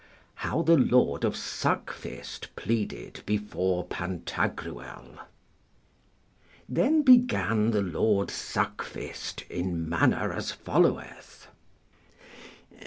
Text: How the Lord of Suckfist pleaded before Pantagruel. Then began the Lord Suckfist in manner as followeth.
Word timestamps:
How 0.33 0.63
the 0.63 0.77
Lord 0.77 1.23
of 1.23 1.35
Suckfist 1.35 2.55
pleaded 2.55 3.21
before 3.27 3.85
Pantagruel. 3.85 5.19
Then 6.67 7.03
began 7.03 7.69
the 7.69 7.83
Lord 7.83 8.29
Suckfist 8.31 9.43
in 9.47 9.87
manner 9.87 10.33
as 10.33 10.51
followeth. 10.51 11.47